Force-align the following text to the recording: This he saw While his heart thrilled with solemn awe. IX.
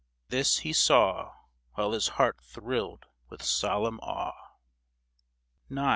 This 0.29 0.57
he 0.57 0.73
saw 0.73 1.35
While 1.75 1.91
his 1.91 2.07
heart 2.17 2.41
thrilled 2.41 3.05
with 3.29 3.43
solemn 3.43 3.99
awe. 3.99 4.55
IX. 5.69 5.79